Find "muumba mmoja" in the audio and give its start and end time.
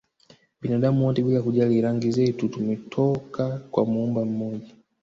3.85-4.75